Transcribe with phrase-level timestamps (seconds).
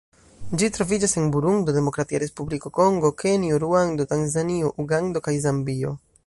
[0.61, 5.95] Ĝi troviĝas en Burundo, Demokratia Respubliko Kongo, Kenjo, Ruando, Tanzanio, Ugando kaj Zambio.